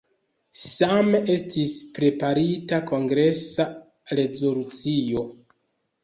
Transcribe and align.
Same 0.59 1.17
estis 1.33 1.73
preparita 1.97 2.79
kongresa 2.91 3.67
rezolucio. 4.21 5.23